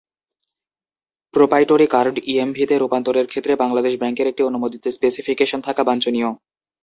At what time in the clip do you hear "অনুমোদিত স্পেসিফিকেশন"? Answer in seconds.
4.43-5.59